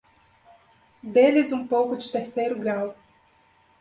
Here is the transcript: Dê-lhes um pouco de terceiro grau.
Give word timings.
Dê-lhes 1.03 1.51
um 1.51 1.67
pouco 1.67 1.95
de 1.95 2.11
terceiro 2.11 2.57
grau. 2.57 2.97